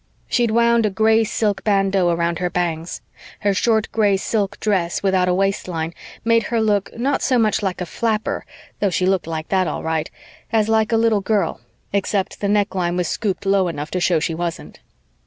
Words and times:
She'd 0.27 0.49
wound 0.49 0.87
a 0.87 0.89
gray 0.89 1.23
silk 1.23 1.63
bandeau 1.63 2.09
around 2.09 2.39
her 2.39 2.49
bangs. 2.49 3.01
Her 3.41 3.53
short 3.53 3.87
gray 3.91 4.17
silk 4.17 4.59
dress 4.59 5.03
without 5.03 5.27
a 5.29 5.33
waistline 5.35 5.93
made 6.25 6.41
her 6.45 6.59
look, 6.59 6.89
not 6.97 7.21
so 7.21 7.37
much 7.37 7.61
like 7.61 7.81
a 7.81 7.85
flapper, 7.85 8.43
though 8.79 8.89
she 8.89 9.05
looked 9.05 9.27
like 9.27 9.49
that 9.49 9.67
all 9.67 9.83
right, 9.83 10.09
as 10.51 10.67
like 10.67 10.91
a 10.91 10.97
little 10.97 11.21
girl, 11.21 11.61
except 11.93 12.39
the 12.41 12.47
neckline 12.47 12.97
was 12.97 13.07
scooped 13.09 13.45
low 13.45 13.67
enough 13.67 13.91
to 13.91 13.99
show 13.99 14.19
she 14.19 14.33
wasn't. 14.33 14.79